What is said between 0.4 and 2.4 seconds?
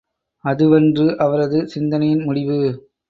அதுவன்று அவரது சிந்தனையின்